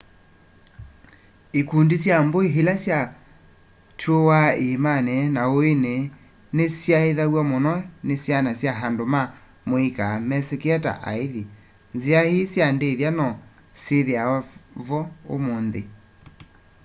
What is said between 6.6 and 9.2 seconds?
syaithyawa muno ni syana kana andu